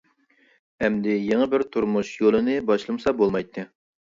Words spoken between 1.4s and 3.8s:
بىر تۇرمۇش يولىنى باشلىمىسا بولمايتتى.